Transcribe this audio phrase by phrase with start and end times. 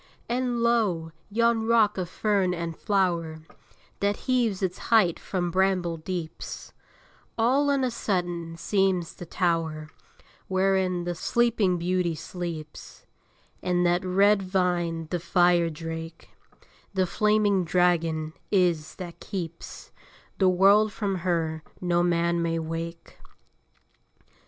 [0.27, 1.11] And, lo!
[1.29, 3.41] yon rock of fern and flower,
[3.99, 6.73] That heaves its height from bramble deeps,
[7.37, 9.89] All on a sudden seems the tower
[10.47, 13.05] Wherein the Sleeping Beauty sleeps:
[13.61, 16.31] And that red vine the fire drake,
[16.95, 19.91] The flaming dragon, is, that keeps
[20.39, 23.19] The world from her no man may wake.